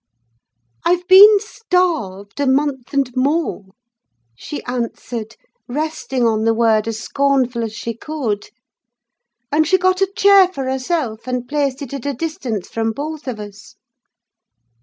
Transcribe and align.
"'I've 0.83 1.07
been 1.07 1.37
starved 1.39 2.39
a 2.39 2.47
month 2.47 2.91
and 2.91 3.15
more,' 3.15 3.67
she 4.35 4.63
answered, 4.63 5.35
resting 5.67 6.25
on 6.25 6.43
the 6.43 6.55
word 6.55 6.87
as 6.87 6.99
scornful 6.99 7.63
as 7.63 7.75
she 7.75 7.93
could. 7.95 8.49
"And 9.51 9.67
she 9.67 9.77
got 9.77 10.01
a 10.01 10.11
chair 10.17 10.47
for 10.47 10.63
herself, 10.63 11.27
and 11.27 11.47
placed 11.47 11.83
it 11.83 11.93
at 11.93 12.07
a 12.07 12.15
distance 12.15 12.67
from 12.67 12.93
both 12.93 13.27
of 13.27 13.39
us. 13.39 13.75